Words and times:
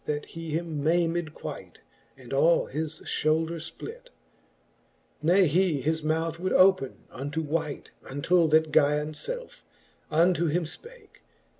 That 0.07 0.25
he 0.25 0.49
him 0.49 0.83
maymed 0.83 1.35
quite, 1.35 1.81
and 2.17 2.33
all 2.33 2.65
his 2.65 3.01
fhoulder 3.01 3.57
fplit. 3.57 4.05
XXXIV. 4.07 4.09
Ne 5.21 5.45
he 5.45 5.79
his 5.79 6.01
mouth 6.03 6.39
would 6.39 6.53
open 6.53 7.03
unto 7.11 7.39
wight, 7.43 7.91
Untill 8.09 8.47
that 8.49 8.71
Gujon 8.71 9.11
ielfe 9.11 9.59
unto 10.09 10.47
him 10.47 10.63
fpake. 10.63 11.21